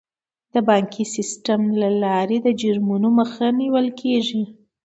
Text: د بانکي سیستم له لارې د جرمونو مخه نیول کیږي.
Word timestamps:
د 0.53 0.55
بانکي 0.69 1.03
سیستم 1.15 1.61
له 1.81 1.89
لارې 2.03 2.37
د 2.41 2.47
جرمونو 2.61 3.07
مخه 3.19 3.45
نیول 3.59 3.87
کیږي. 4.01 4.43